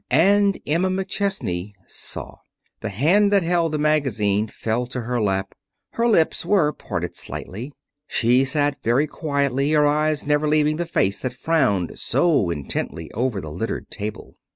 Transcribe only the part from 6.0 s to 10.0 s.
lips were parted slightly. She sat very quietly, her